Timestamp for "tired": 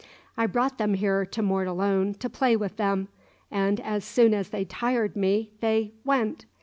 4.65-5.15